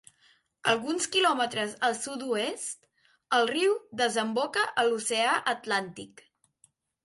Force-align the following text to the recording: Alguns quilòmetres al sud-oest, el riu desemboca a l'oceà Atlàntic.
Alguns 0.71 1.07
quilòmetres 1.15 1.75
al 1.89 1.97
sud-oest, 1.99 2.89
el 3.41 3.47
riu 3.53 3.77
desemboca 4.03 4.67
a 4.85 4.89
l'oceà 4.91 5.39
Atlàntic. 5.57 6.29